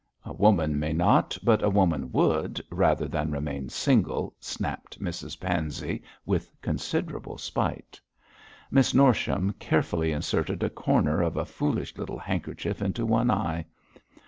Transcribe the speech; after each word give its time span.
'A 0.25 0.33
woman 0.33 0.79
may 0.79 0.91
not, 0.93 1.37
but 1.43 1.61
a 1.61 1.69
woman 1.69 2.11
would, 2.11 2.59
rather 2.71 3.07
than 3.07 3.29
remain 3.29 3.69
single,' 3.69 4.33
snapped 4.39 4.99
Mrs 4.99 5.39
Pansey, 5.39 6.01
with 6.25 6.51
considerable 6.59 7.37
spite. 7.37 8.01
Miss 8.71 8.95
Norsham 8.95 9.53
carefully 9.59 10.11
inserted 10.11 10.63
a 10.63 10.71
corner 10.71 11.21
of 11.21 11.37
a 11.37 11.45
foolish 11.45 11.95
little 11.99 12.17
handkerchief 12.17 12.81
into 12.81 13.05
one 13.05 13.29
eye. 13.29 13.63